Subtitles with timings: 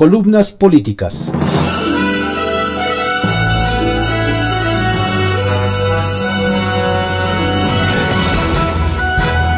[0.00, 1.14] Columnas políticas.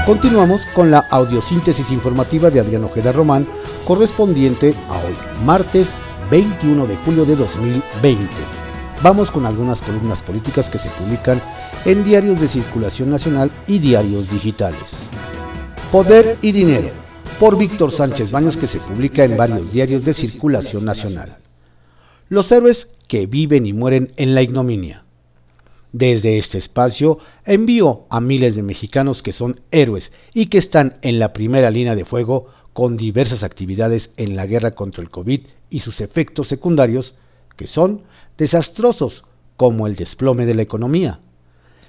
[0.05, 3.47] Continuamos con la audiosíntesis informativa de Adrián Ojeda Román,
[3.87, 5.87] correspondiente a hoy, martes
[6.29, 8.27] 21 de julio de 2020.
[9.01, 11.41] Vamos con algunas columnas políticas que se publican
[11.85, 14.91] en diarios de circulación nacional y diarios digitales.
[15.93, 16.91] Poder y Dinero,
[17.39, 21.39] por Víctor Sánchez Baños, que se publica en varios diarios de circulación nacional.
[22.29, 25.05] Los héroes que viven y mueren en la ignominia.
[25.93, 31.19] Desde este espacio envío a miles de mexicanos que son héroes y que están en
[31.19, 35.81] la primera línea de fuego con diversas actividades en la guerra contra el COVID y
[35.81, 37.15] sus efectos secundarios,
[37.57, 38.03] que son
[38.39, 39.25] desastrosos,
[39.57, 41.21] como el desplome de la economía.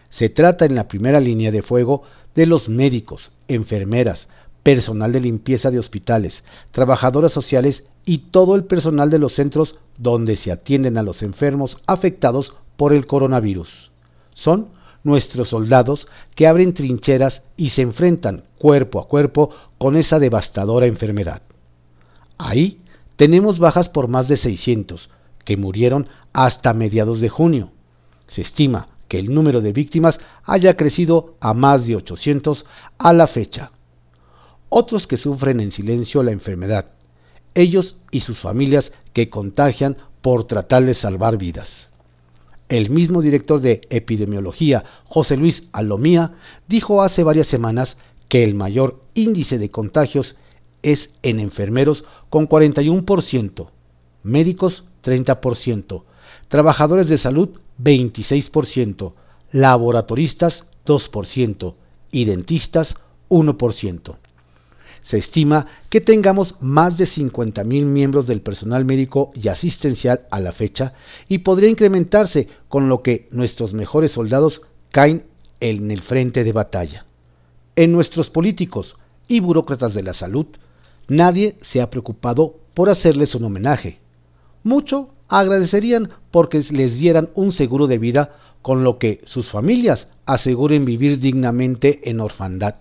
[0.10, 2.04] Se trata en la primera línea de fuego
[2.36, 4.28] de los médicos, enfermeras,
[4.64, 10.38] personal de limpieza de hospitales, trabajadoras sociales y todo el personal de los centros donde
[10.38, 13.92] se atienden a los enfermos afectados por el coronavirus.
[14.34, 14.70] Son
[15.04, 21.42] nuestros soldados que abren trincheras y se enfrentan cuerpo a cuerpo con esa devastadora enfermedad.
[22.38, 22.80] Ahí
[23.16, 25.10] tenemos bajas por más de 600,
[25.46, 27.72] que murieron hasta mediados de junio.
[28.28, 32.66] Se estima que el número de víctimas haya crecido a más de 800
[32.98, 33.72] a la fecha.
[34.76, 36.88] Otros que sufren en silencio la enfermedad,
[37.54, 41.90] ellos y sus familias que contagian por tratar de salvar vidas.
[42.70, 46.32] El mismo director de epidemiología, José Luis Alomía,
[46.68, 47.98] dijo hace varias semanas
[48.30, 50.38] que el mayor índice de contagios
[50.82, 53.68] es en enfermeros con 41%,
[54.24, 56.04] médicos 30%,
[56.48, 59.14] trabajadores de salud 26%,
[59.52, 61.76] laboratoristas 2%
[62.12, 62.96] y dentistas
[63.30, 64.16] 1%
[65.04, 70.54] se estima que tengamos más de 50.000 miembros del personal médico y asistencial a la
[70.54, 70.94] fecha
[71.28, 74.62] y podría incrementarse con lo que nuestros mejores soldados
[74.92, 75.26] caen
[75.60, 77.06] en el frente de batalla.
[77.76, 78.96] En nuestros políticos
[79.28, 80.46] y burócratas de la salud,
[81.08, 84.00] nadie se ha preocupado por hacerles un homenaje.
[84.64, 90.86] Mucho agradecerían porque les dieran un seguro de vida con lo que sus familias aseguren
[90.86, 92.76] vivir dignamente en orfandad.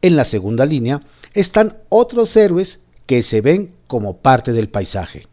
[0.00, 1.02] En la segunda línea
[1.40, 5.28] están otros héroes que se ven como parte del paisaje.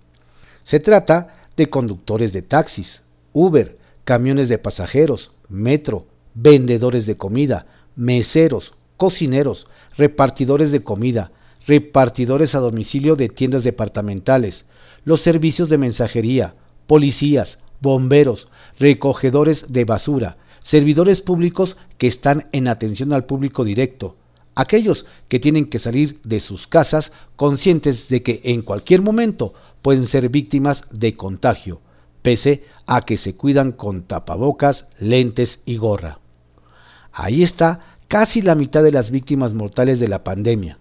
[0.61, 3.01] Se trata de conductores de taxis,
[3.33, 6.05] Uber, camiones de pasajeros, metro,
[6.35, 9.67] vendedores de comida, meseros, cocineros,
[9.97, 11.31] repartidores de comida,
[11.65, 14.65] repartidores a domicilio de tiendas departamentales,
[15.05, 16.53] los servicios de mensajería,
[16.85, 24.17] policías, bomberos, recogedores de basura, servidores públicos que están en atención al público directo,
[24.55, 30.07] aquellos que tienen que salir de sus casas conscientes de que en cualquier momento pueden
[30.07, 31.81] ser víctimas de contagio,
[32.21, 36.19] pese a que se cuidan con tapabocas, lentes y gorra.
[37.11, 40.79] Ahí está casi la mitad de las víctimas mortales de la pandemia.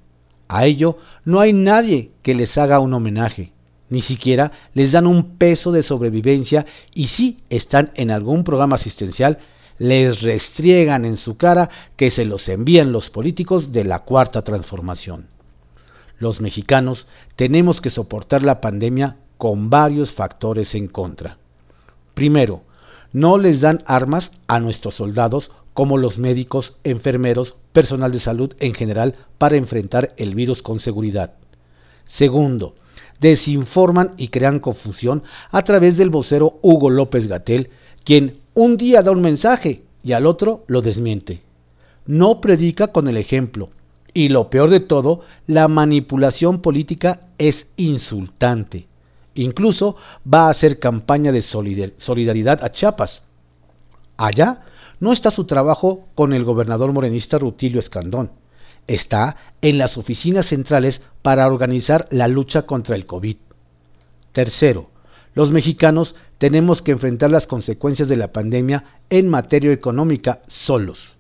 [0.49, 3.53] A ello no hay nadie que les haga un homenaje,
[3.89, 9.39] ni siquiera les dan un peso de sobrevivencia y si están en algún programa asistencial
[9.85, 15.27] les restriegan en su cara que se los envían los políticos de la cuarta transformación.
[16.19, 17.07] Los mexicanos
[17.37, 21.37] tenemos que soportar la pandemia con varios factores en contra.
[22.15, 22.63] Primero,
[23.13, 28.73] no les dan armas a nuestros soldados como los médicos, enfermeros, personal de salud en
[28.73, 31.35] general para enfrentar el virus con seguridad.
[32.05, 32.75] Segundo,
[33.21, 37.69] desinforman y crean confusión a través del vocero Hugo López Gatel,
[38.03, 41.43] quien un día da un mensaje y al otro lo desmiente.
[42.07, 43.71] No predica con el ejemplo.
[44.13, 48.87] Y lo peor de todo, la manipulación política es insultante.
[49.35, 49.97] Incluso
[50.33, 53.23] va a hacer campaña de solidaridad a Chiapas.
[54.17, 54.63] Allá
[55.01, 58.31] no está su trabajo con el gobernador morenista Rutilio Escandón.
[58.87, 63.37] Está en las oficinas centrales para organizar la lucha contra el COVID.
[64.31, 64.91] Tercero,
[65.35, 71.15] los mexicanos tenemos que enfrentar las consecuencias de la pandemia en materia económica solos.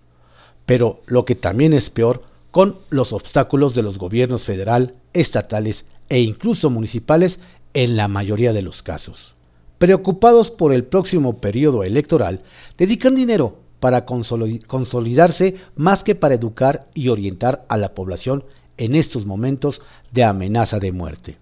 [0.66, 6.20] Pero lo que también es peor, con los obstáculos de los gobiernos federal, estatales e
[6.20, 7.40] incluso municipales
[7.72, 9.34] en la mayoría de los casos.
[9.78, 12.42] Preocupados por el próximo periodo electoral,
[12.76, 18.44] dedican dinero para consolidarse más que para educar y orientar a la población
[18.76, 19.80] en estos momentos
[20.12, 21.38] de amenaza de muerte.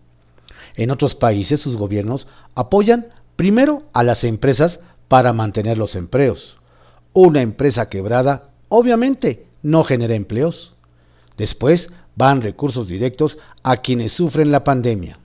[0.76, 3.08] En otros países sus gobiernos apoyan
[3.42, 4.78] primero a las empresas
[5.08, 6.58] para mantener los empleos.
[7.12, 10.76] Una empresa quebrada obviamente no genera empleos.
[11.36, 15.18] Después van recursos directos a quienes sufren la pandemia.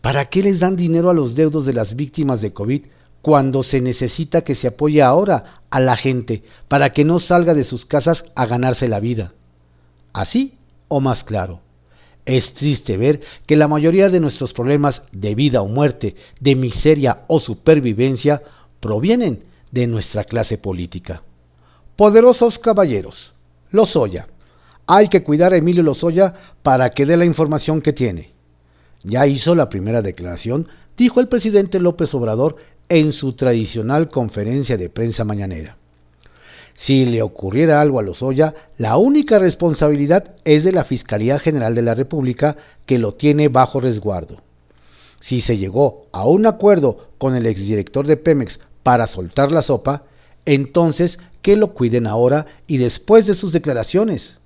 [0.00, 2.86] ¿Para qué les dan dinero a los deudos de las víctimas de COVID
[3.20, 7.64] cuando se necesita que se apoye ahora a la gente para que no salga de
[7.64, 9.34] sus casas a ganarse la vida?
[10.14, 10.56] Así
[10.88, 11.60] o más claro.
[12.26, 17.24] Es triste ver que la mayoría de nuestros problemas de vida o muerte, de miseria
[17.26, 18.42] o supervivencia,
[18.80, 21.22] provienen de nuestra clase política.
[21.96, 23.32] Poderosos caballeros,
[23.70, 24.28] Lozoya.
[24.86, 28.32] Hay que cuidar a Emilio Lozoya para que dé la información que tiene.
[29.02, 32.56] Ya hizo la primera declaración, dijo el presidente López Obrador
[32.88, 35.77] en su tradicional conferencia de prensa mañanera.
[36.78, 41.82] Si le ocurriera algo a Lozoya, la única responsabilidad es de la Fiscalía General de
[41.82, 44.42] la República que lo tiene bajo resguardo.
[45.18, 50.04] Si se llegó a un acuerdo con el exdirector de Pemex para soltar la sopa,
[50.46, 54.38] entonces que lo cuiden ahora y después de sus declaraciones.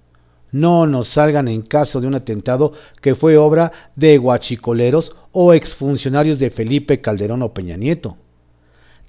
[0.52, 6.38] No nos salgan en caso de un atentado que fue obra de guachicoleros o exfuncionarios
[6.38, 8.16] de Felipe Calderón o Peña Nieto.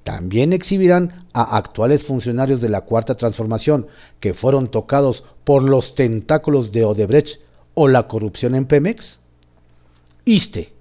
[0.03, 3.87] También exhibirán a actuales funcionarios de la Cuarta Transformación
[4.19, 7.39] que fueron tocados por los tentáculos de Odebrecht
[7.73, 9.19] o la corrupción en Pemex.
[10.25, 10.73] ISTE.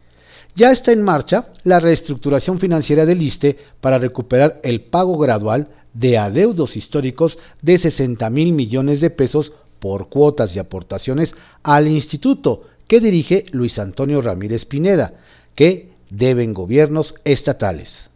[0.55, 6.19] Ya está en marcha la reestructuración financiera del ISTE para recuperar el pago gradual de
[6.19, 13.01] adeudos históricos de 60 mil millones de pesos por cuotas y aportaciones al instituto que
[13.01, 15.15] dirige Luis Antonio Ramírez Pineda,
[15.55, 18.12] que deben gobiernos estatales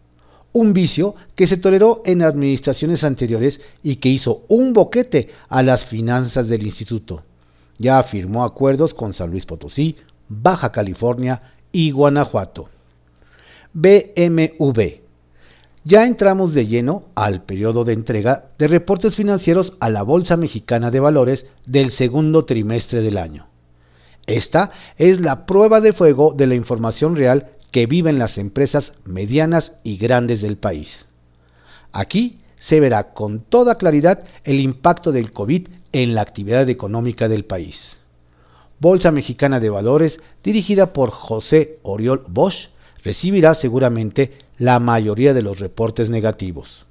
[0.56, 5.84] un vicio que se toleró en administraciones anteriores y que hizo un boquete a las
[5.84, 7.24] finanzas del instituto.
[7.76, 9.96] Ya firmó acuerdos con San Luis Potosí,
[10.30, 11.42] Baja California
[11.72, 12.70] y Guanajuato.
[13.74, 15.02] BMV.
[15.84, 20.90] Ya entramos de lleno al periodo de entrega de reportes financieros a la Bolsa Mexicana
[20.90, 23.46] de Valores del segundo trimestre del año.
[24.26, 29.72] Esta es la prueba de fuego de la información real que viven las empresas medianas
[29.82, 31.06] y grandes del país.
[31.92, 37.44] Aquí se verá con toda claridad el impacto del COVID en la actividad económica del
[37.44, 37.98] país.
[38.78, 42.68] Bolsa Mexicana de Valores, dirigida por José Oriol Bosch,
[43.02, 46.86] recibirá seguramente la mayoría de los reportes negativos.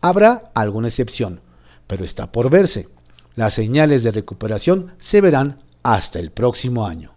[0.00, 1.40] Habrá alguna excepción,
[1.86, 2.88] pero está por verse.
[3.34, 7.15] Las señales de recuperación se verán hasta el próximo año.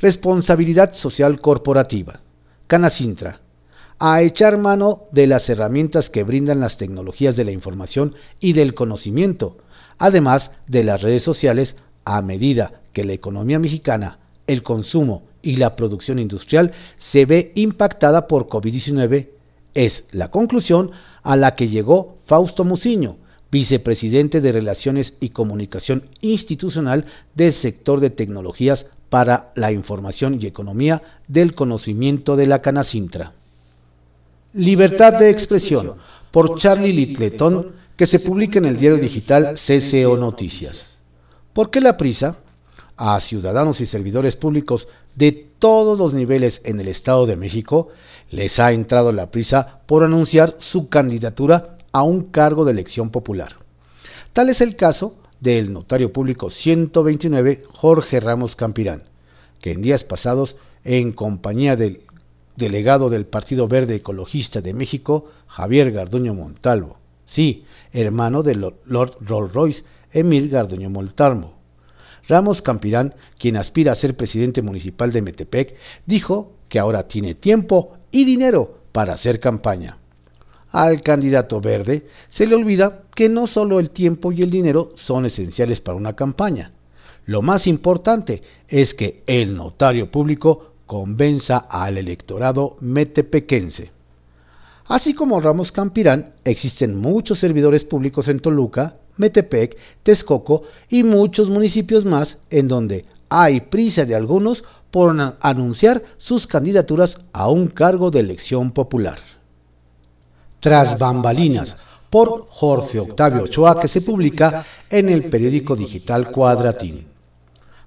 [0.00, 2.20] Responsabilidad social corporativa.
[2.68, 3.42] Canacintra.
[3.98, 8.72] A echar mano de las herramientas que brindan las tecnologías de la información y del
[8.72, 9.58] conocimiento,
[9.98, 11.76] además de las redes sociales,
[12.06, 18.26] a medida que la economía mexicana, el consumo y la producción industrial se ve impactada
[18.26, 19.28] por COVID-19,
[19.74, 20.92] es la conclusión
[21.22, 23.18] a la que llegó Fausto Muciño,
[23.50, 27.04] vicepresidente de Relaciones y Comunicación Institucional
[27.34, 33.32] del sector de tecnologías para la información y economía del conocimiento de la Canacintra.
[34.54, 35.94] Libertad de expresión
[36.30, 40.86] por Charlie Litleton que se publica en el diario digital CCO Noticias.
[41.52, 42.36] ¿Por qué la prisa?
[42.96, 47.88] A ciudadanos y servidores públicos de todos los niveles en el Estado de México
[48.30, 53.56] les ha entrado la prisa por anunciar su candidatura a un cargo de elección popular.
[54.32, 59.04] Tal es el caso del notario público 129 Jorge Ramos Campirán,
[59.60, 62.02] que en días pasados, en compañía del
[62.56, 69.52] delegado del Partido Verde Ecologista de México, Javier Garduño Montalvo, sí, hermano del Lord Rolls
[69.52, 71.54] Royce, Emil Garduño Montalvo.
[72.28, 75.74] Ramos Campirán, quien aspira a ser presidente municipal de Metepec,
[76.06, 79.99] dijo que ahora tiene tiempo y dinero para hacer campaña.
[80.72, 85.26] Al candidato verde se le olvida que no solo el tiempo y el dinero son
[85.26, 86.72] esenciales para una campaña.
[87.26, 93.90] Lo más importante es que el notario público convenza al electorado metepequense.
[94.86, 102.04] Así como Ramos Campirán, existen muchos servidores públicos en Toluca, Metepec, Texcoco y muchos municipios
[102.04, 108.20] más en donde hay prisa de algunos por anunciar sus candidaturas a un cargo de
[108.20, 109.39] elección popular.
[110.60, 111.76] Tras bambalinas,
[112.10, 117.06] por Jorge Octavio Ochoa, que se publica en el periódico digital Cuadratín.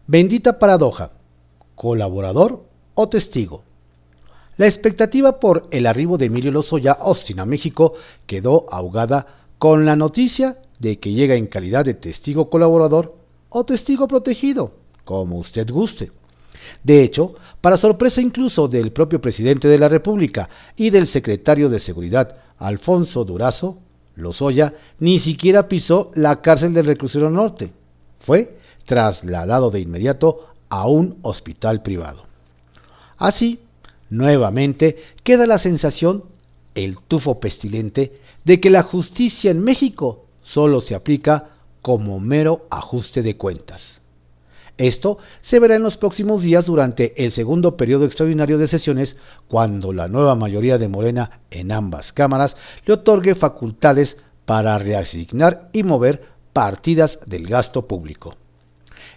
[0.08, 1.12] Bendita paradoja,
[1.76, 2.64] colaborador
[2.96, 3.64] o testigo.
[4.58, 7.94] La expectativa por el arribo de Emilio Lozoya Austin a México
[8.26, 9.28] quedó ahogada
[9.60, 13.16] con la noticia de que llega en calidad de testigo colaborador
[13.50, 14.72] o testigo protegido,
[15.06, 16.12] como usted guste.
[16.84, 21.80] De hecho, para sorpresa incluso del propio presidente de la República y del secretario de
[21.80, 23.78] Seguridad, Alfonso Durazo,
[24.16, 27.72] Lozoya ni siquiera pisó la cárcel del reclusorio norte.
[28.20, 32.26] Fue trasladado de inmediato a un hospital privado.
[33.18, 33.60] Así,
[34.14, 36.26] Nuevamente queda la sensación,
[36.76, 41.50] el tufo pestilente, de que la justicia en México solo se aplica
[41.82, 44.02] como mero ajuste de cuentas.
[44.78, 49.16] Esto se verá en los próximos días durante el segundo periodo extraordinario de sesiones,
[49.48, 55.84] cuando la nueva mayoría de Morena en ambas cámaras le otorgue facultades para reasignar y
[55.84, 58.36] mover partidas del gasto público.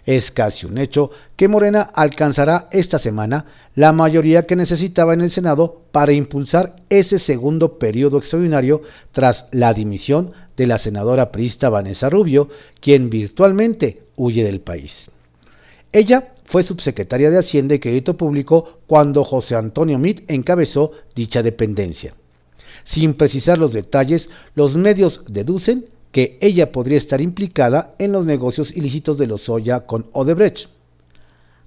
[0.05, 3.45] Es casi un hecho que Morena alcanzará esta semana
[3.75, 9.73] la mayoría que necesitaba en el Senado para impulsar ese segundo periodo extraordinario tras la
[9.73, 12.49] dimisión de la senadora priista Vanessa Rubio,
[12.79, 15.09] quien virtualmente huye del país.
[15.91, 22.15] Ella fue subsecretaria de Hacienda y Crédito Público cuando José Antonio Mit encabezó dicha dependencia.
[22.83, 28.75] Sin precisar los detalles, los medios deducen que ella podría estar implicada en los negocios
[28.75, 30.69] ilícitos de Lozoya con Odebrecht.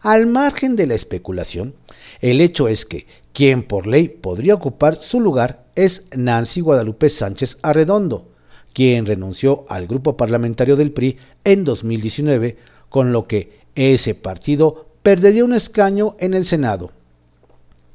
[0.01, 1.75] Al margen de la especulación,
[2.21, 7.59] el hecho es que quien por ley podría ocupar su lugar es Nancy Guadalupe Sánchez
[7.61, 8.29] Arredondo,
[8.73, 12.57] quien renunció al grupo parlamentario del PRI en 2019,
[12.89, 16.91] con lo que ese partido perdería un escaño en el Senado.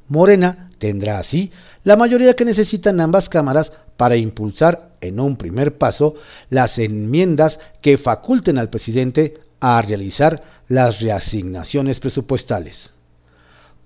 [0.08, 1.50] Morena tendrá así
[1.84, 6.14] la mayoría que necesitan ambas cámaras para impulsar en un primer paso
[6.50, 12.90] las enmiendas que faculten al presidente a realizar las reasignaciones presupuestales.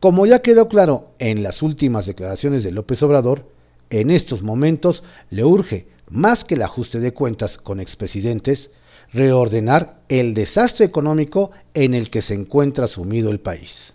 [0.01, 3.45] Como ya quedó claro en las últimas declaraciones de López Obrador,
[3.91, 8.71] en estos momentos le urge, más que el ajuste de cuentas con expresidentes,
[9.12, 13.95] reordenar el desastre económico en el que se encuentra sumido el país.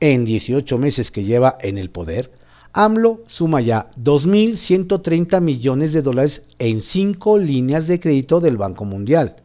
[0.00, 2.32] En 18 meses que lleva en el poder,
[2.72, 9.36] AMLO suma ya 2.130 millones de dólares en cinco líneas de crédito del Banco Mundial,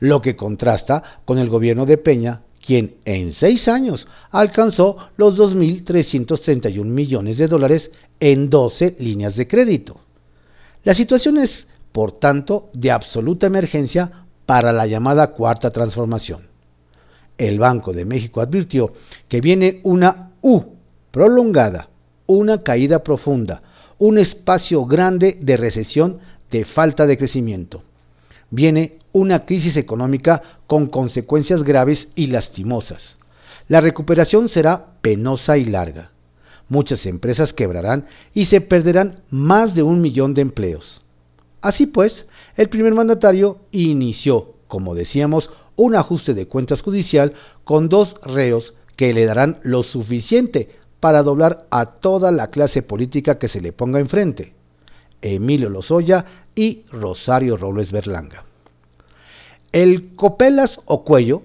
[0.00, 6.84] lo que contrasta con el gobierno de Peña, quien en seis años alcanzó los 2.331
[6.84, 10.00] millones de dólares en 12 líneas de crédito.
[10.82, 14.21] La situación es, por tanto, de absoluta emergencia
[14.52, 16.42] para la llamada cuarta transformación.
[17.38, 18.92] El Banco de México advirtió
[19.26, 20.60] que viene una U
[21.10, 21.88] prolongada
[22.26, 23.62] una caída profunda,
[23.96, 26.18] un espacio grande de recesión,
[26.50, 27.82] de falta de crecimiento.
[28.50, 33.16] Viene una crisis económica con consecuencias graves y lastimosas.
[33.68, 36.10] La recuperación será penosa y larga.
[36.68, 38.04] Muchas empresas quebrarán
[38.34, 41.00] y se perderán más de un millón de empleos.
[41.62, 48.16] Así pues, el primer mandatario inició, como decíamos, un ajuste de cuentas judicial con dos
[48.22, 50.68] reos que le darán lo suficiente
[51.00, 54.54] para doblar a toda la clase política que se le ponga enfrente,
[55.22, 58.44] Emilio Lozoya y Rosario Robles Berlanga.
[59.72, 61.42] El copelas o cuello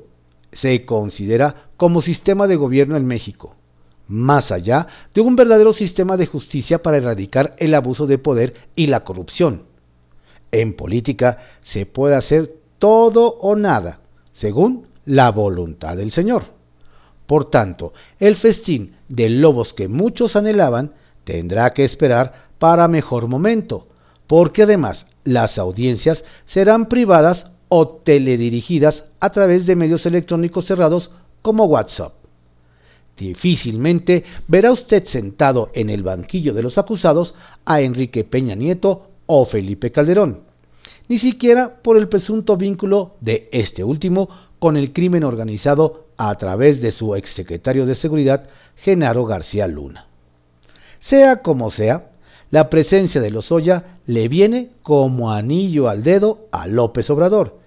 [0.51, 3.55] se considera como sistema de gobierno en México,
[4.07, 8.87] más allá de un verdadero sistema de justicia para erradicar el abuso de poder y
[8.87, 9.63] la corrupción.
[10.51, 13.99] En política se puede hacer todo o nada,
[14.33, 16.45] según la voluntad del Señor.
[17.25, 23.87] Por tanto, el festín de lobos que muchos anhelaban tendrá que esperar para mejor momento,
[24.27, 31.11] porque además las audiencias serán privadas o teledirigidas a través de medios electrónicos cerrados
[31.41, 32.13] como WhatsApp.
[33.17, 37.33] Difícilmente verá usted sentado en el banquillo de los acusados
[37.65, 40.39] a Enrique Peña Nieto o Felipe Calderón,
[41.07, 44.29] ni siquiera por el presunto vínculo de este último
[44.59, 50.07] con el crimen organizado a través de su exsecretario de Seguridad, Genaro García Luna.
[50.99, 52.09] Sea como sea,
[52.49, 57.57] la presencia de Lozoya le viene como anillo al dedo a López Obrador,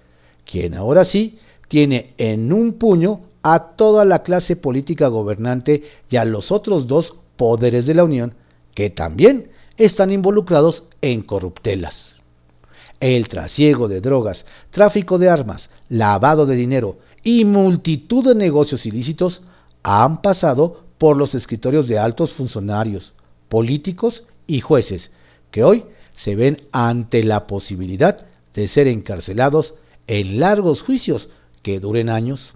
[0.45, 6.25] quien ahora sí tiene en un puño a toda la clase política gobernante y a
[6.25, 8.33] los otros dos poderes de la Unión,
[8.73, 9.49] que también
[9.85, 12.15] están involucrados en corruptelas.
[12.99, 19.41] El trasiego de drogas, tráfico de armas, lavado de dinero y multitud de negocios ilícitos
[19.81, 23.13] han pasado por los escritorios de altos funcionarios,
[23.49, 25.09] políticos y jueces,
[25.49, 25.85] que hoy
[26.15, 29.73] se ven ante la posibilidad de ser encarcelados
[30.05, 31.27] en largos juicios
[31.63, 32.53] que duren años.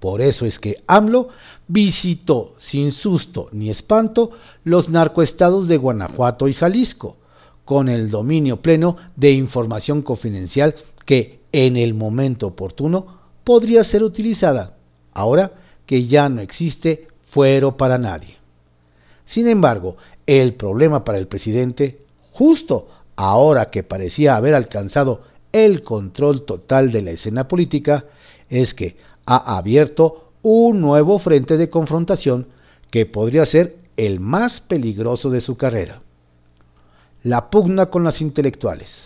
[0.00, 1.28] Por eso es que AMLO
[1.68, 4.30] visitó sin susto ni espanto
[4.64, 7.16] los narcoestados de Guanajuato y Jalisco,
[7.64, 14.76] con el dominio pleno de información confidencial que en el momento oportuno podría ser utilizada,
[15.12, 15.52] ahora
[15.86, 18.36] que ya no existe fuero para nadie.
[19.24, 22.00] Sin embargo, el problema para el presidente,
[22.32, 25.22] justo ahora que parecía haber alcanzado
[25.52, 28.04] el control total de la escena política,
[28.50, 32.46] es que ha abierto un nuevo frente de confrontación
[32.90, 36.02] que podría ser el más peligroso de su carrera.
[37.22, 39.02] La pugna con las intelectuales.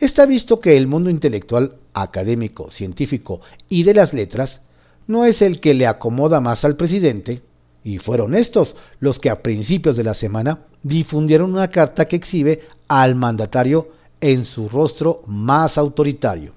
[0.00, 4.60] Está visto que el mundo intelectual, académico, científico y de las letras
[5.06, 7.42] no es el que le acomoda más al presidente,
[7.84, 12.62] y fueron estos los que a principios de la semana difundieron una carta que exhibe
[12.88, 13.90] al mandatario
[14.20, 16.52] en su rostro más autoritario.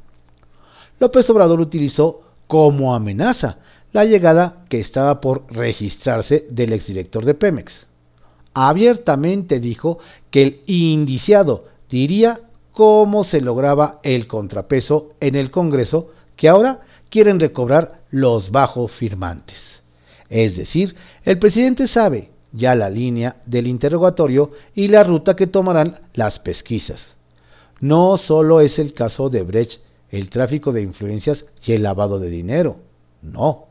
[1.00, 3.60] López Obrador utilizó como amenaza
[3.92, 7.88] la llegada que estaba por registrarse del exdirector de Pemex.
[8.54, 10.00] Abiertamente dijo
[10.32, 17.40] que el indiciado diría cómo se lograba el contrapeso en el Congreso que ahora quieren
[17.40, 19.82] recobrar los bajos firmantes.
[20.30, 26.00] Es decir, el presidente sabe ya la línea del interrogatorio y la ruta que tomarán
[26.14, 27.16] las pesquisas.
[27.80, 29.82] No solo es el caso de Brecht,
[30.16, 32.78] el tráfico de influencias y el lavado de dinero.
[33.22, 33.68] No.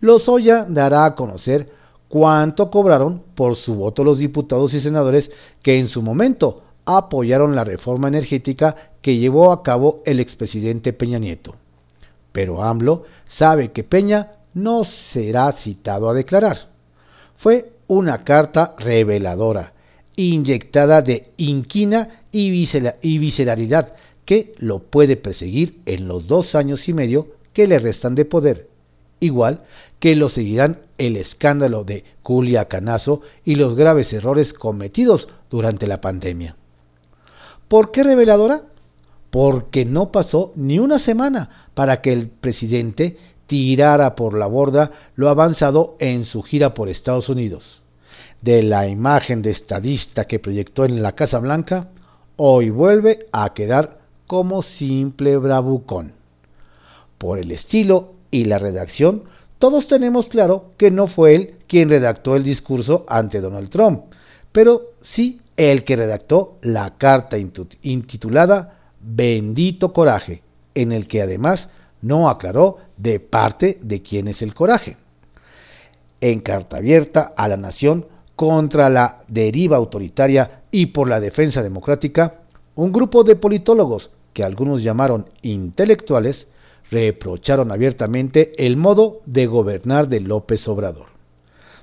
[0.00, 1.70] Lozoya dará a conocer
[2.08, 5.30] cuánto cobraron por su voto los diputados y senadores
[5.62, 11.18] que en su momento apoyaron la reforma energética que llevó a cabo el expresidente Peña
[11.18, 11.56] Nieto.
[12.32, 16.68] Pero AMLO sabe que Peña no será citado a declarar.
[17.36, 19.72] Fue una carta reveladora,
[20.16, 23.94] inyectada de inquina y, visceralidad
[24.26, 28.68] que lo puede perseguir en los dos años y medio que le restan de poder,
[29.20, 29.62] igual
[29.98, 32.04] que lo seguirán el escándalo de
[32.68, 36.56] Canazo y los graves errores cometidos durante la pandemia.
[37.68, 38.64] ¿Por qué reveladora?
[39.30, 43.16] Porque no pasó ni una semana para que el presidente
[43.46, 47.82] tirara por la borda lo avanzado en su gira por Estados Unidos.
[48.42, 51.88] De la imagen de estadista que proyectó en la Casa Blanca,
[52.36, 56.12] hoy vuelve a quedar como simple bravucón.
[57.18, 59.24] Por el estilo y la redacción,
[59.58, 64.04] todos tenemos claro que no fue él quien redactó el discurso ante Donald Trump,
[64.52, 70.42] pero sí el que redactó la carta intitulada Bendito Coraje,
[70.74, 71.68] en el que además
[72.02, 74.96] no aclaró de parte de quién es el coraje.
[76.20, 82.40] En carta abierta a la nación contra la deriva autoritaria y por la defensa democrática,
[82.74, 86.46] un grupo de politólogos, que algunos llamaron intelectuales,
[86.90, 91.06] reprocharon abiertamente el modo de gobernar de López Obrador.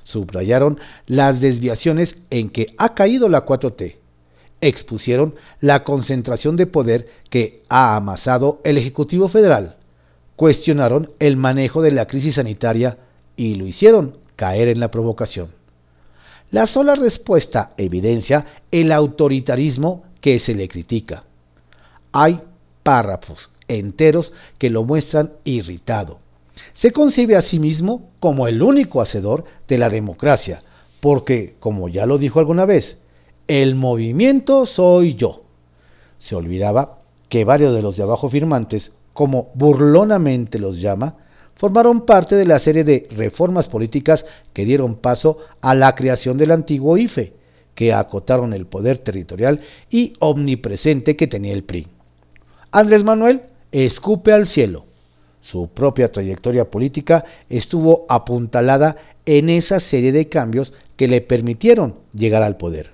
[0.04, 3.96] Subrayaron las desviaciones en que ha caído la 4T.
[4.62, 9.78] Expusieron la concentración de poder que ha amasado el Ejecutivo Federal
[10.36, 13.00] cuestionaron el manejo de la crisis sanitaria
[13.36, 15.50] y lo hicieron caer en la provocación.
[16.52, 21.24] La sola respuesta evidencia el autoritarismo que se le critica.
[22.14, 22.42] Hay
[22.84, 26.20] párrafos enteros que lo muestran irritado.
[26.74, 30.64] Se concibe a sí mismo como el único hacedor de la democracia,
[31.00, 32.98] porque, como ya lo dijo alguna vez,
[33.48, 35.44] el movimiento soy yo.
[36.20, 37.00] Se olvidaba
[37.30, 41.18] que varios de los de abajo firmantes como burlonamente los llama,
[41.56, 46.52] formaron parte de la serie de reformas políticas que dieron paso a la creación del
[46.52, 47.34] antiguo IFE,
[47.76, 51.88] que acotaron el poder territorial y omnipresente que tenía el PRI.
[52.74, 54.86] Andrés Manuel escupe al cielo.
[55.42, 62.42] Su propia trayectoria política estuvo apuntalada en esa serie de cambios que le permitieron llegar
[62.42, 62.90] al poder.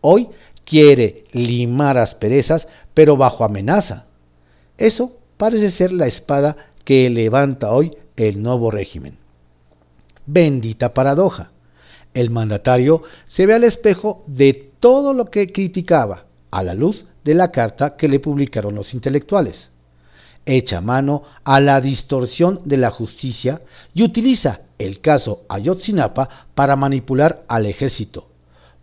[0.00, 0.28] Hoy
[0.64, 4.06] quiere limar asperezas, pero bajo amenaza.
[4.78, 9.16] Eso parece ser la espada que levanta hoy el nuevo régimen.
[10.26, 11.50] Bendita paradoja.
[12.14, 17.34] El mandatario se ve al espejo de todo lo que criticaba a la luz de
[17.34, 19.70] la carta que le publicaron los intelectuales.
[20.46, 23.60] Echa mano a la distorsión de la justicia
[23.94, 28.26] y utiliza el caso Ayotzinapa para manipular al ejército,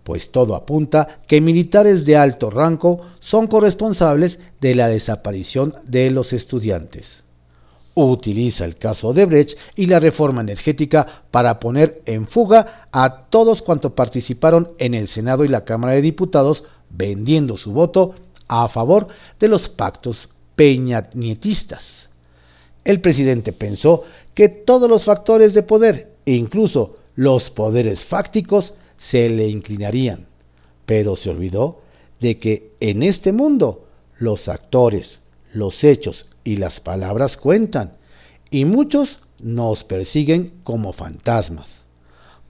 [0.03, 6.31] pues todo apunta que militares de alto rango son corresponsables de la desaparición de los
[6.33, 7.23] estudiantes.
[7.95, 13.63] Utiliza el caso de Brecht y la reforma energética para poner en fuga a todos
[13.63, 18.13] cuantos participaron en el Senado y la Cámara de Diputados vendiendo su voto
[18.47, 19.07] a favor
[19.39, 22.09] de los pactos peñanietistas.
[22.83, 29.29] El presidente pensó que todos los factores de poder, e incluso los poderes fácticos, se
[29.29, 30.27] le inclinarían,
[30.85, 31.81] pero se olvidó
[32.19, 33.85] de que en este mundo
[34.17, 35.19] los actores,
[35.53, 37.93] los hechos y las palabras cuentan,
[38.49, 41.81] y muchos nos persiguen como fantasmas.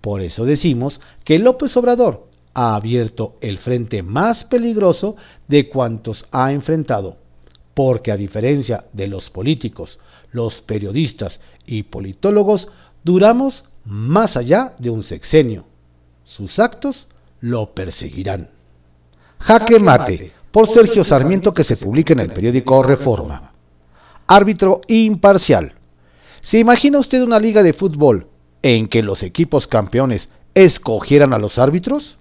[0.02, 5.16] Por eso decimos que López Obrador ha abierto el frente más peligroso
[5.48, 7.18] de cuantos ha enfrentado,
[7.74, 10.00] porque a diferencia de los políticos,
[10.32, 12.68] los periodistas y politólogos,
[13.04, 15.66] duramos más allá de un sexenio
[16.28, 17.08] sus actos
[17.40, 18.50] lo perseguirán.
[19.40, 23.54] Jaque mate por Sergio Sarmiento que se publica en el periódico Reforma.
[24.28, 25.74] Árbitro imparcial.
[26.42, 28.28] ¿Se imagina usted una liga de fútbol
[28.62, 32.18] en que los equipos campeones escogieran a los árbitros?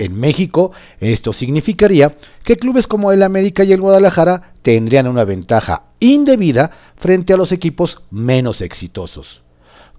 [0.00, 5.82] En México, esto significaría que clubes como el América y el Guadalajara tendrían una ventaja
[6.00, 9.42] indebida frente a los equipos menos exitosos.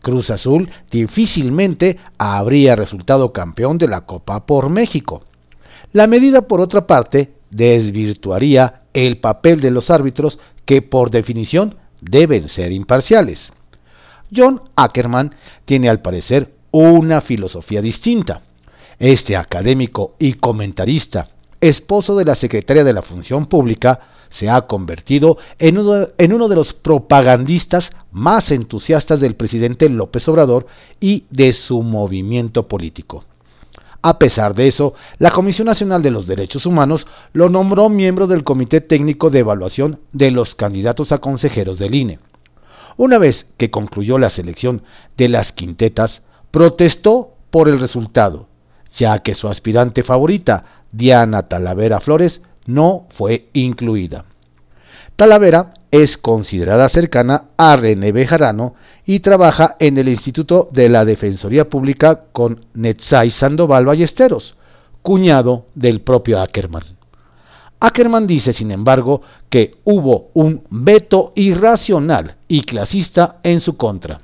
[0.02, 5.22] Cruz Azul difícilmente habría resultado campeón de la Copa por México.
[5.94, 12.48] La medida, por otra parte, desvirtuaría el papel de los árbitros que por definición deben
[12.48, 13.54] ser imparciales.
[14.36, 15.36] John Ackerman
[15.66, 18.42] tiene al parecer una filosofía distinta.
[19.02, 25.40] Este académico y comentarista, esposo de la secretaria de la Función Pública, se ha convertido
[25.58, 30.68] en uno, de los propagandistas más entusiastas del presidente López Obrador
[31.00, 33.26] y de su movimiento político.
[34.04, 38.44] A pesar de eso, la Comisión Nacional de los Derechos Humanos lo nombró miembro del
[38.44, 42.20] Comité Técnico de Evaluación de los candidatos a consejeros del INE.
[42.98, 44.84] Una vez que concluyó la selección
[45.18, 48.51] de las quintetas, protestó por el resultado
[48.96, 54.26] ya que su aspirante favorita, Diana Talavera Flores, no fue incluida.
[55.16, 58.76] Talavera es considerada cercana a René Bejarano
[59.06, 64.56] y trabaja en el Instituto de la Defensoría Pública con Netzai Sandoval Ballesteros,
[65.02, 66.84] cuñado del propio Ackerman.
[67.80, 74.22] Ackerman dice, sin embargo, que hubo un veto irracional y clasista en su contra.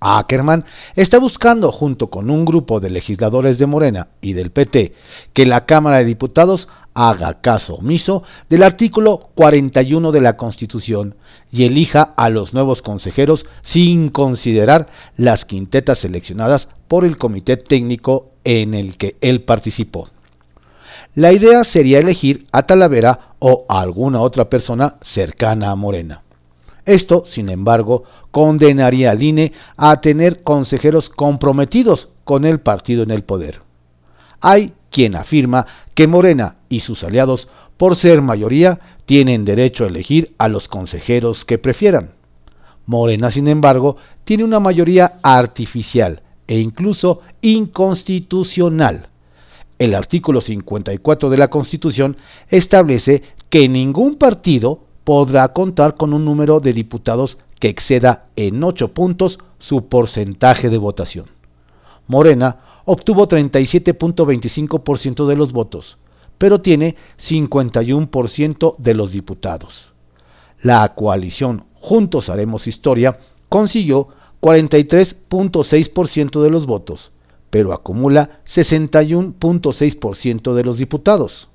[0.00, 0.64] Ackerman
[0.96, 4.94] está buscando, junto con un grupo de legisladores de Morena y del PT,
[5.32, 11.14] que la Cámara de Diputados haga caso omiso del artículo 41 de la Constitución
[11.52, 18.30] y elija a los nuevos consejeros sin considerar las quintetas seleccionadas por el comité técnico
[18.44, 20.08] en el que él participó.
[21.14, 26.22] La idea sería elegir a Talavera o a alguna otra persona cercana a Morena.
[26.88, 33.24] Esto, sin embargo, condenaría al INE a tener consejeros comprometidos con el partido en el
[33.24, 33.60] poder.
[34.40, 40.34] Hay quien afirma que Morena y sus aliados, por ser mayoría, tienen derecho a elegir
[40.38, 42.12] a los consejeros que prefieran.
[42.86, 49.10] Morena, sin embargo, tiene una mayoría artificial e incluso inconstitucional.
[49.78, 52.16] El artículo 54 de la Constitución
[52.48, 58.88] establece que ningún partido podrá contar con un número de diputados que exceda en 8
[58.88, 61.30] puntos su porcentaje de votación.
[62.06, 65.96] Morena obtuvo 37.25% de los votos,
[66.36, 69.92] pero tiene 51% de los diputados.
[70.60, 73.18] La coalición Juntos Haremos Historia
[73.48, 74.08] consiguió
[74.42, 77.12] 43.6% de los votos,
[77.48, 81.48] pero acumula 61.6% de los diputados.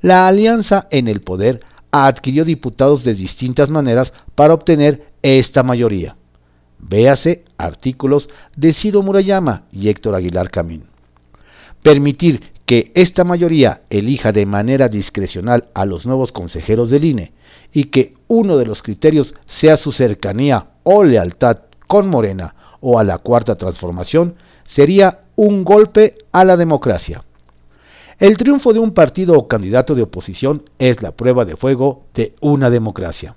[0.00, 6.16] La alianza en el poder adquirió diputados de distintas maneras para obtener esta mayoría.
[6.78, 10.84] Véase artículos de Ciro Murayama y Héctor Aguilar Camín.
[11.82, 17.32] Permitir que esta mayoría elija de manera discrecional a los nuevos consejeros del INE
[17.72, 23.04] y que uno de los criterios sea su cercanía o lealtad con Morena o a
[23.04, 27.24] la cuarta transformación sería un golpe a la democracia.
[28.20, 32.34] El triunfo de un partido o candidato de oposición es la prueba de fuego de
[32.42, 33.34] una democracia.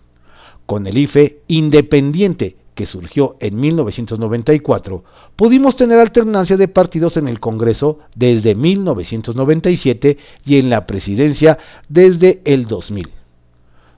[0.66, 5.06] Con el IFE independiente que surgió en 1994,
[5.38, 12.42] pudimos tener alternancia de partidos en el Congreso desde 1997 y en la presidencia desde
[12.44, 13.10] el 2000.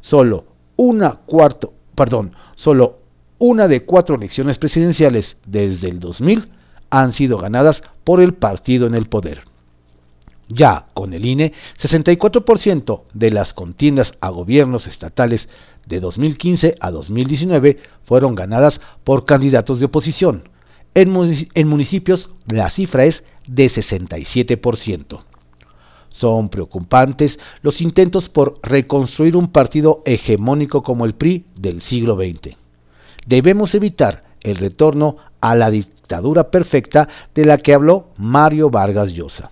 [0.02, 0.46] Solo
[0.76, 3.00] una cuarto, perdón, solo
[3.40, 6.48] una de cuatro elecciones presidenciales desde el 2000
[6.92, 9.55] han sido ganadas por el partido en el poder.
[10.48, 15.50] Ya con el INE, 64% de las contiendas a gobiernos estatales
[15.88, 20.50] de 2015 a 2019 fueron ganadas por candidatos de oposición.
[20.94, 21.10] En,
[21.68, 25.20] municipios la cifra es de 67%.
[26.10, 32.56] Son preocupantes los intentos por reconstruir un partido hegemónico como el PRI del siglo XX.
[33.26, 39.52] Debemos evitar el retorno a la dictadura perfecta de la que habló Mario Vargas Llosa.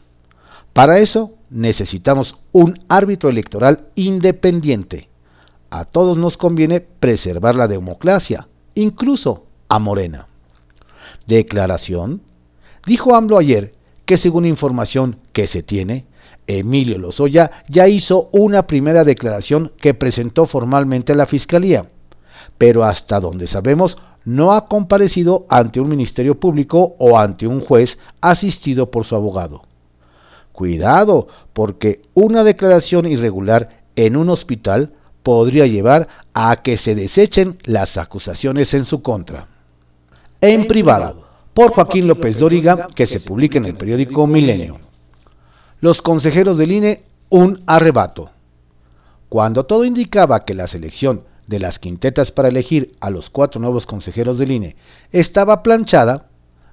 [0.73, 5.07] Para eso necesitamos un árbitro electoral independiente.
[5.69, 10.27] A todos nos conviene preservar la democracia, incluso a Morena.
[11.27, 12.21] Declaración.
[12.87, 16.05] Dijo AMLO ayer que según información que se tiene,
[16.47, 21.85] Emilio Lozoya ya hizo una primera declaración que presentó formalmente a la Fiscalía,
[22.57, 27.99] pero hasta donde sabemos no ha comparecido ante un ministerio público o ante un juez
[28.21, 29.61] asistido por su abogado.
[30.53, 37.97] Cuidado, porque una declaración irregular en un hospital podría llevar a que se desechen las
[37.97, 39.47] acusaciones en su contra.
[40.41, 44.79] En privado, por Joaquín López Dóriga, que se publica en el periódico Milenio.
[45.81, 48.29] Los consejeros del INE, un arrebato.
[49.29, 53.85] Cuando todo indicaba que la selección de las quintetas para elegir a los cuatro nuevos
[53.85, 54.75] consejeros del INE
[55.11, 56.27] estaba planchada,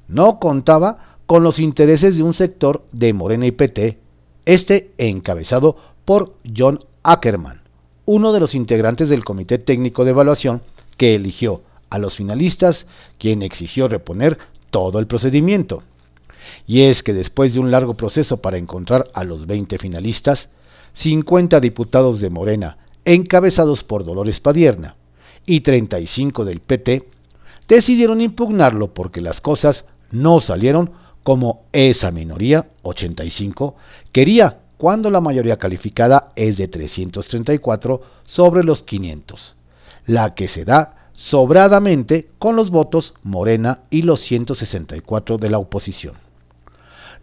[0.08, 3.98] no contaba con los intereses de un sector de Morena y PT,
[4.46, 7.60] este encabezado por John Ackerman,
[8.04, 10.60] uno de los integrantes del Comité Técnico de Evaluación
[10.96, 14.38] que eligió a los finalistas, quien exigió reponer
[14.70, 15.84] todo el procedimiento.
[16.66, 20.48] Y es que después de un largo proceso para encontrar a los 20 finalistas,
[20.94, 24.96] 50 diputados de Morena, encabezados por Dolores Padierna,
[25.46, 27.04] y 35 del PT,
[27.68, 33.76] decidieron impugnarlo porque las cosas no salieron como esa minoría, 85,
[34.12, 39.54] quería cuando la mayoría calificada es de 334 sobre los 500,
[40.06, 46.14] la que se da sobradamente con los votos Morena y los 164 de la oposición.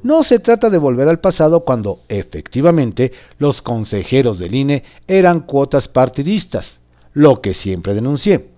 [0.03, 5.87] No se trata de volver al pasado cuando efectivamente los consejeros del INE eran cuotas
[5.87, 6.77] partidistas,
[7.13, 8.49] lo que siempre denuncié,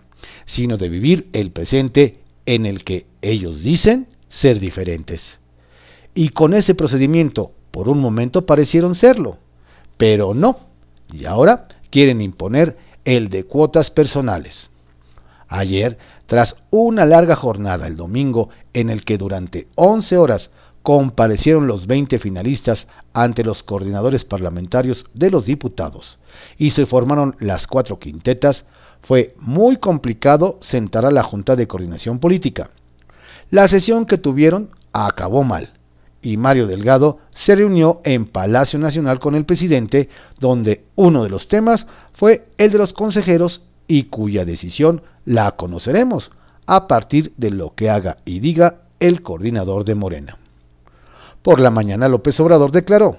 [0.46, 5.40] sino de vivir el presente en el que ellos dicen ser diferentes.
[6.16, 9.38] Y con ese procedimiento, por un momento parecieron serlo,
[9.98, 10.60] pero no,
[11.12, 14.70] y ahora quieren imponer el de cuotas personales.
[15.48, 20.52] Ayer, tras una larga jornada el domingo en el que durante 11 horas
[20.84, 26.20] comparecieron los 20 finalistas ante los coordinadores parlamentarios de los diputados
[26.58, 28.66] y se formaron las cuatro quintetas,
[29.02, 32.70] fue muy complicado sentar a la Junta de Coordinación Política.
[33.52, 35.74] La sesión que tuvieron acabó mal
[36.22, 40.10] y Mario Delgado se reunió en Palacio Nacional con el presidente,
[40.40, 46.32] donde uno de los temas fue el de los consejeros y cuya decisión la conoceremos
[46.66, 50.38] a partir de lo que haga y diga el coordinador de Morena.
[51.42, 53.18] Por la mañana López Obrador declaró,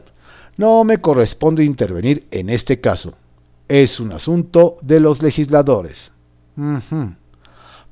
[0.57, 3.15] no me corresponde intervenir en este caso,
[3.69, 6.13] es un asunto de los legisladores.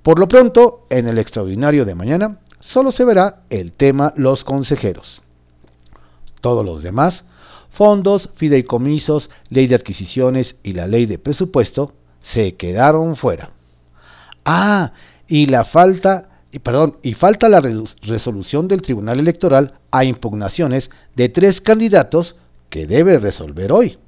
[0.08, 5.20] Por lo pronto, en el extraordinario de mañana, solo se verá el tema los consejeros.
[6.40, 7.24] Todos los demás,
[7.68, 11.92] fondos, fideicomisos, ley de adquisiciones y la ley de presupuesto,
[12.22, 13.50] se quedaron fuera.
[14.46, 14.92] Ah,
[15.26, 21.28] y la falta y, perdón, y falta la resolución del Tribunal Electoral a impugnaciones de
[21.28, 22.34] tres candidatos
[22.70, 23.98] que debe resolver hoy.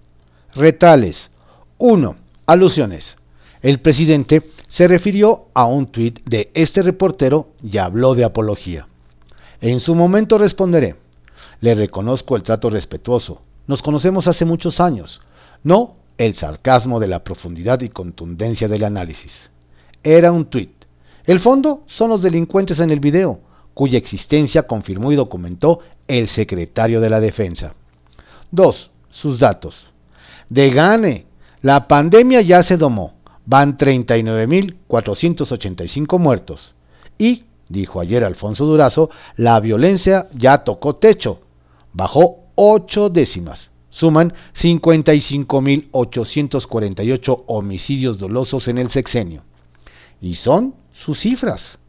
[0.55, 1.29] Retales.
[1.77, 2.17] 1.
[2.47, 3.20] Alusiones.
[3.62, 8.87] El presidente se refirió a un tuit de este reportero y habló de apología.
[9.61, 10.96] En su momento responderé.
[11.61, 13.42] Le reconozco el trato respetuoso.
[13.66, 15.20] Nos conocemos hace muchos años.
[15.62, 19.51] No el sarcasmo de la profundidad y contundencia del análisis.
[20.03, 20.81] Era un tuit
[21.31, 23.40] el fondo son los delincuentes en el video,
[23.75, 27.75] cuya existencia confirmó y documentó el secretario de la Defensa.
[28.51, 28.90] 2.
[29.11, 29.87] Sus datos.
[30.49, 31.27] De Gane,
[31.62, 33.14] la pandemia ya se domó.
[33.51, 36.77] Van 39.485 muertos.
[37.19, 41.41] Y, dijo ayer Alfonso Durazo, la violencia ya tocó techo.
[41.93, 43.73] Bajó 8 décimas.
[43.91, 49.43] Suman 55.848 homicidios dolosos en el sexenio.
[50.21, 51.81] Y son sus cifras.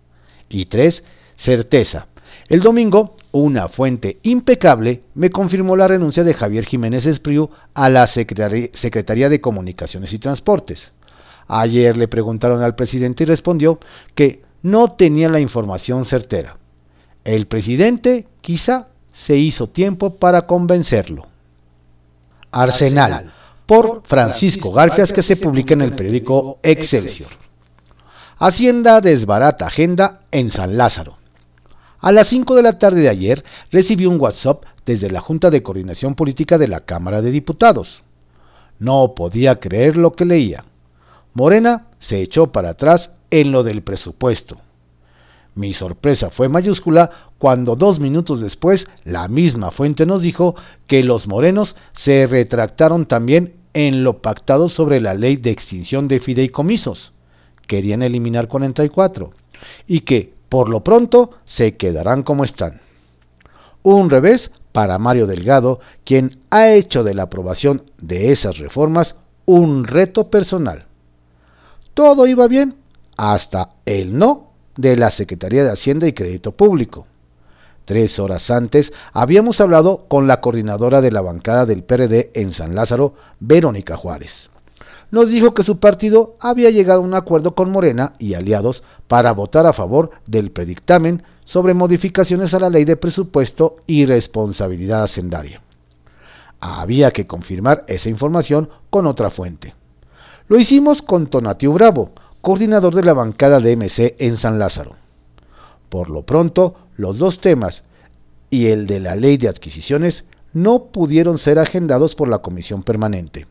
[0.50, 1.04] Y tres,
[1.36, 2.08] certeza.
[2.50, 8.08] El domingo, una fuente impecable me confirmó la renuncia de Javier Jiménez Espriu a la
[8.08, 10.92] Secretaría de Comunicaciones y Transportes.
[11.54, 13.78] Ayer le preguntaron al presidente y respondió
[14.16, 16.56] que no tenía la información certera.
[17.26, 21.28] El presidente quizá se hizo tiempo para convencerlo.
[22.52, 23.34] Arsenal,
[23.66, 27.32] por Francisco Garfias, que se publica en el periódico Excelsior.
[28.38, 31.18] Hacienda desbarata agenda en San Lázaro.
[32.00, 35.62] A las 5 de la tarde de ayer recibí un WhatsApp desde la Junta de
[35.62, 38.04] Coordinación Política de la Cámara de Diputados.
[38.80, 40.64] No podía creer lo que leía.
[41.34, 44.58] Morena se echó para atrás en lo del presupuesto.
[45.56, 50.56] Mi sorpresa fue mayúscula cuando dos minutos después la misma fuente nos dijo
[50.88, 56.20] que los morenos se retractaron también en lo pactado sobre la ley de extinción de
[56.20, 57.14] fideicomisos
[57.72, 59.32] querían eliminar 44
[59.88, 62.82] y que, por lo pronto, se quedarán como están.
[63.82, 69.16] Un revés para Mario Delgado, quien ha hecho de la aprobación de esas reformas
[69.46, 70.88] un reto personal.
[71.94, 72.76] Todo iba bien
[73.18, 77.06] hasta el no de la Secretaría de Hacienda y Crédito Público.
[77.84, 82.76] Tres horas antes habíamos hablado con la coordinadora de la bancada del PRD en San
[82.76, 84.50] Lázaro, Verónica Juárez.
[85.12, 89.34] Nos dijo que su partido había llegado a un acuerdo con Morena y aliados para
[89.34, 95.62] votar a favor del predictamen sobre modificaciones a la ley de presupuesto y responsabilidad hacendaria.
[96.62, 99.76] Había que confirmar esa información con otra fuente.
[100.48, 104.96] Lo hicimos con Tonatiu Bravo, coordinador de la bancada de MC en San Lázaro.
[105.90, 107.84] Por lo pronto, los dos temas
[108.50, 113.48] y el de la ley de adquisiciones no pudieron ser agendados por la comisión permanente.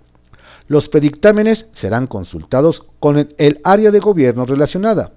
[0.68, 5.12] Los predictámenes serán consultados con el área de gobierno relacionada.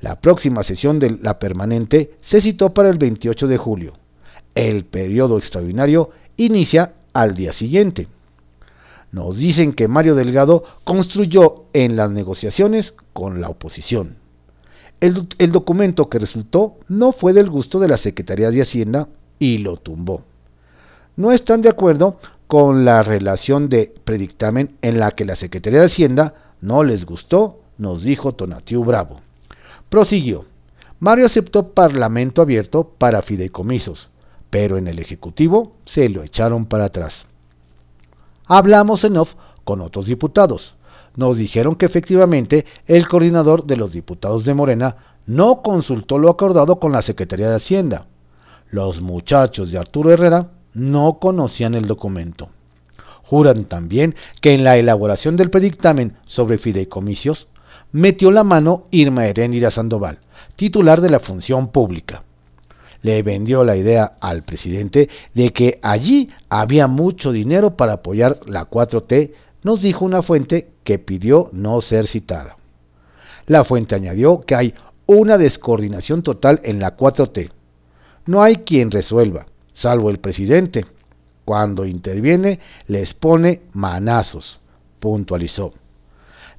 [0.00, 3.94] La próxima sesión de la permanente se citó para el 28 de julio.
[4.54, 8.06] El periodo extraordinario inicia al día siguiente.
[9.10, 14.16] Nos dicen que Mario Delgado construyó en las negociaciones con la oposición.
[15.00, 19.76] El, documento que resultó no fue del gusto de la Secretaría de Hacienda y lo
[19.76, 20.22] tumbó.
[21.16, 22.16] No están de acuerdo
[22.48, 27.60] con la relación de predictamen en la que la Secretaría de Hacienda no les gustó,
[27.78, 29.20] nos dijo Tonatiu Bravo.
[29.88, 30.46] Prosiguió.
[30.98, 34.10] Mario aceptó parlamento abierto para fideicomisos,
[34.50, 37.27] pero en el Ejecutivo se lo echaron para atrás.
[38.48, 39.34] Hablamos en off
[39.64, 40.74] con otros diputados.
[41.16, 46.80] Nos dijeron que efectivamente el coordinador de los diputados de Morena no consultó lo acordado
[46.80, 48.06] con la Secretaría de Hacienda.
[48.70, 52.48] Los muchachos de Arturo Herrera no conocían el documento.
[53.22, 57.48] Juran también que en la elaboración del predictamen sobre fideicomisos
[57.92, 60.20] metió la mano Irma Heréndira Sandoval,
[60.56, 62.22] titular de la función pública.
[63.02, 68.68] Le vendió la idea al presidente de que allí había mucho dinero para apoyar la
[68.68, 69.32] 4T,
[69.62, 72.56] nos dijo una fuente que pidió no ser citada.
[73.46, 74.74] La fuente añadió que hay
[75.06, 77.50] una descoordinación total en la 4T.
[78.26, 80.84] No hay quien resuelva, salvo el presidente.
[81.44, 84.60] Cuando interviene les pone manazos,
[85.00, 85.72] puntualizó.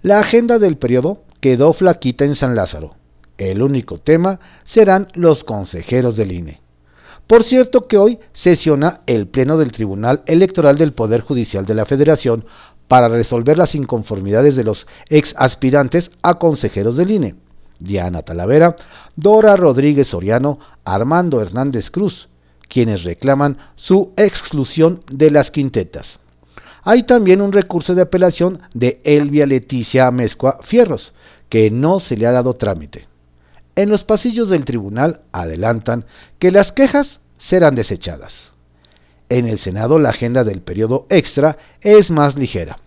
[0.02, 2.96] La agenda del periodo quedó flaquita en San Lázaro.
[3.40, 6.60] El único tema serán los consejeros del INE.
[7.26, 11.86] Por cierto que hoy sesiona el Pleno del Tribunal Electoral del Poder Judicial de la
[11.86, 12.44] Federación
[12.90, 17.36] para resolver las inconformidades de los ex aspirantes a consejeros del INE.
[17.80, 18.76] Diana Talavera,
[19.16, 22.28] Dora Rodríguez Soriano, Armando Hernández Cruz,
[22.68, 26.20] quienes reclaman su exclusión de las quintetas.
[26.84, 31.14] Hay también un recurso de apelación de Elvia Leticia Amezcua Fierros,
[31.48, 33.09] que no se le ha dado trámite.
[33.76, 36.06] En los pasillos del tribunal adelantan
[36.38, 38.52] que las quejas serán desechadas.
[39.30, 42.80] En el Senado la agenda del periodo extra es más ligera.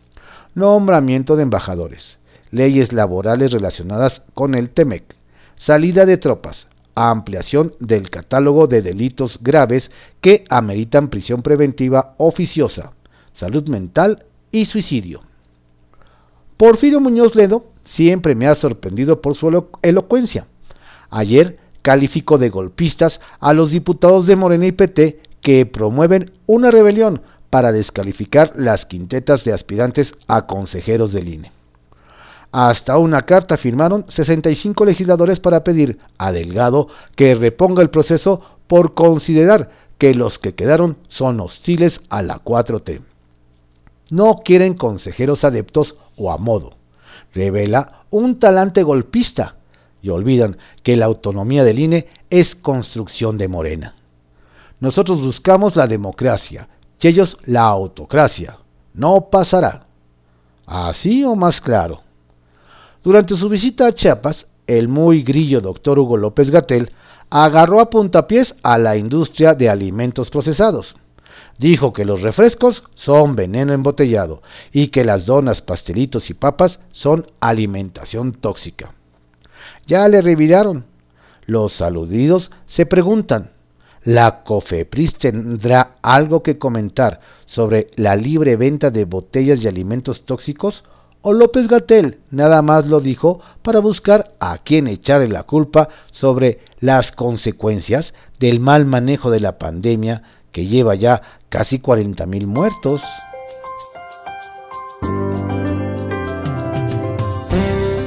[0.55, 2.19] Nombramiento de embajadores,
[2.51, 5.17] leyes laborales relacionadas con el TEMEC,
[5.57, 9.91] salida de tropas, ampliación del catálogo de delitos graves
[10.21, 12.93] que ameritan prisión preventiva oficiosa,
[13.33, 15.23] salud mental y suicidio.
[16.57, 20.47] Porfirio Muñoz Ledo siempre me ha sorprendido por su elocuencia.
[21.13, 27.21] Ayer calificó de golpistas a los diputados de Morena y PT que promueven una rebelión
[27.51, 31.53] para descalificar las quintetas de aspirantes a consejeros del INE.
[32.51, 38.95] Hasta una carta firmaron 65 legisladores para pedir a Delgado que reponga el proceso por
[38.95, 43.03] considerar que los que quedaron son hostiles a la 4T.
[44.09, 46.73] No quieren consejeros adeptos o a modo.
[47.35, 49.57] Revela un talante golpista
[50.03, 53.95] y olvidan que la autonomía del INE es construcción de Morena.
[54.81, 56.69] Nosotros buscamos la democracia
[57.01, 58.59] y ellos la autocracia.
[58.95, 59.87] No pasará.
[60.67, 62.03] Así o más claro.
[63.03, 66.93] Durante su visita a Chiapas, el muy grillo doctor Hugo López Gatel
[67.31, 70.97] agarró a puntapiés a la industria de alimentos procesados.
[71.59, 77.27] Dijo que los refrescos son veneno embotellado y que las donas, pastelitos y papas son
[77.41, 78.95] alimentación tóxica.
[79.87, 80.85] Ya le reviraron.
[81.47, 83.51] Los aludidos se preguntan,
[84.05, 90.85] ¿la COFEPRIS tendrá algo que comentar sobre la libre venta de botellas y alimentos tóxicos
[91.23, 96.59] o López Gatel nada más lo dijo para buscar a quien echarle la culpa sobre
[96.81, 103.03] las consecuencias del mal manejo de la pandemia que lleva ya casi 40 mil muertos.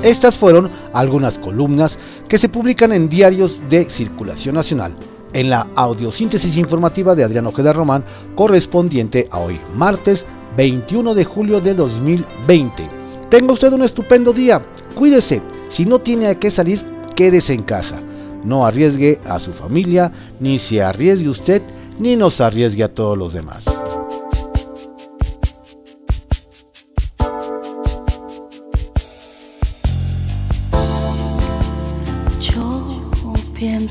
[0.05, 1.97] Estas fueron algunas columnas
[2.27, 4.93] que se publican en diarios de circulación nacional,
[5.33, 8.03] en la audiosíntesis informativa de Adrián Ojeda Román,
[8.35, 10.23] correspondiente a hoy, martes
[10.57, 12.83] 21 de julio de 2020.
[13.31, 14.61] Tenga usted un estupendo día,
[14.93, 15.41] cuídese,
[15.71, 16.83] si no tiene a qué salir,
[17.15, 17.99] quédese en casa.
[18.43, 21.63] No arriesgue a su familia, ni se arriesgue usted,
[21.97, 23.65] ni nos arriesgue a todos los demás.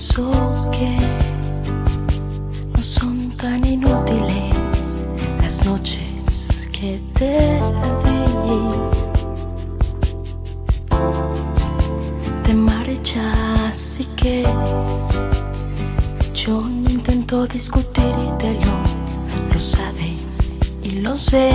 [0.04, 0.98] pienso que
[2.76, 4.96] no son tan inútiles
[5.40, 7.38] las noches que te
[8.04, 8.20] di.
[12.42, 14.42] Te marchas y que
[16.34, 21.50] yo no intento discutir y te lo, lo sabes y lo sé.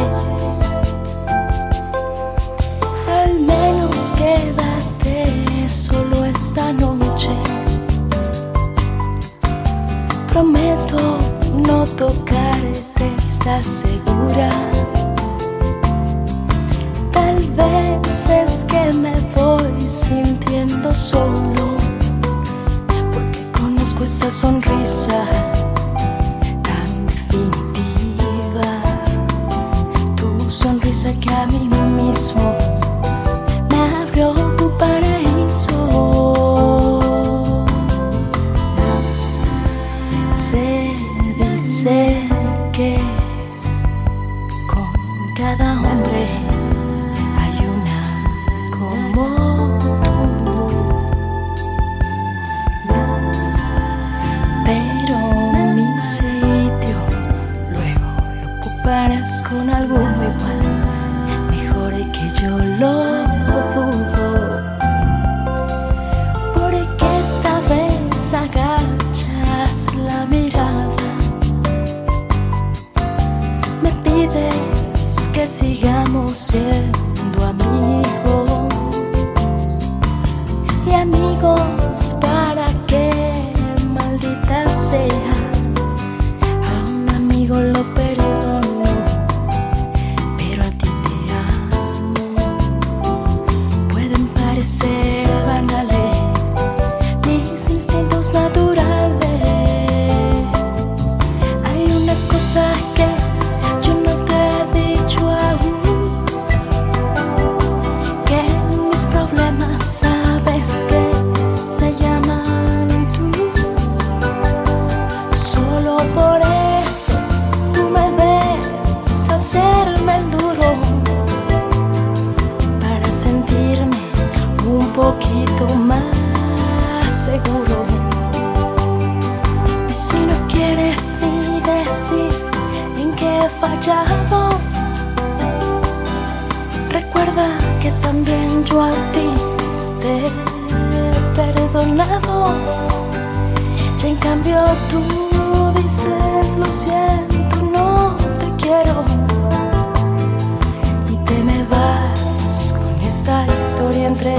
[154.10, 154.36] entre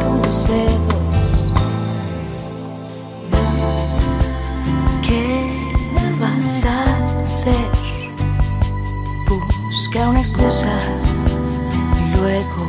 [0.00, 1.32] tus dedos.
[5.02, 5.50] ¿Qué
[6.18, 7.68] vas a hacer?
[9.28, 10.72] Busca una excusa
[12.00, 12.62] y luego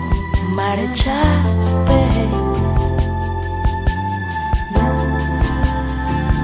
[0.50, 2.04] marchate.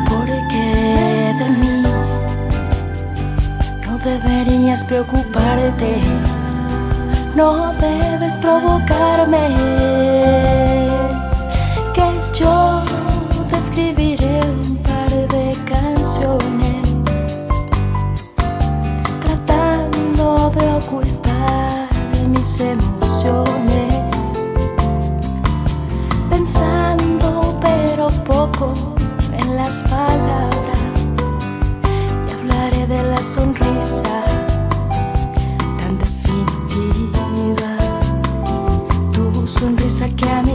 [0.10, 0.64] Porque
[1.40, 1.84] de mí
[3.86, 6.02] no deberías preocuparte
[7.36, 9.56] no debes provocarme.
[11.94, 12.82] Que yo
[13.50, 16.88] te escribiré un par de canciones.
[19.24, 21.88] Tratando de ocultar
[22.30, 23.94] mis emociones.
[26.30, 28.74] Pensando pero poco
[29.34, 30.52] en las palabras.
[32.28, 34.21] Y hablaré de la sonrisa
[40.02, 40.51] I can't.